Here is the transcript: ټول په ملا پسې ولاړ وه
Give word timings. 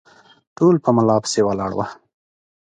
ټول 0.57 0.75
په 0.83 0.89
ملا 0.97 1.17
پسې 1.23 1.41
ولاړ 1.47 1.71
وه 1.75 1.87